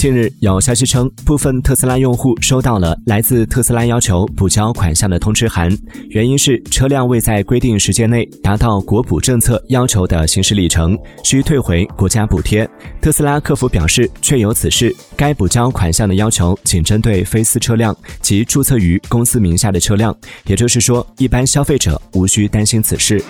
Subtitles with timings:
[0.00, 5.70] 近日有消息称部分特斯拉用户收到了来自特斯拉要求补交款项的通知函
[6.08, 12.66] 原因是车辆未在规定时间内达到国补政策要求的行驶里程需退回国家补贴。
[13.02, 23.22] 特斯拉客服表示确有此事该补交款项的要求仅针对非私车辆及注册于公司名下的车辆也就是说一般消费者无需担心此事。